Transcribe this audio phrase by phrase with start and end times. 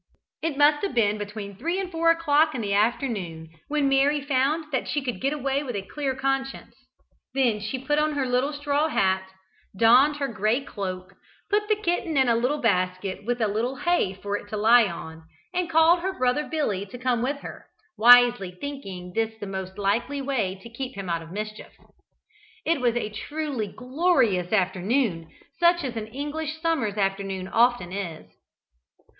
[0.41, 4.71] It must have been between three and four o'clock in the afternoon when Mary found
[4.71, 6.75] that she could get away with a clear conscience.
[7.35, 9.29] Then she put on her little straw hat,
[9.77, 11.13] donned her grey cloak,
[11.51, 14.85] put the kitten in a little basket with a little hay for it to lie
[14.87, 15.21] on,
[15.53, 20.19] and called her brother Billy to come with her, wisely thinking this the most likely
[20.19, 21.73] way to keep him out of mischief.
[22.65, 25.29] It was a truly glorious afternoon,
[25.59, 28.31] such as an English summer's afternoon often is.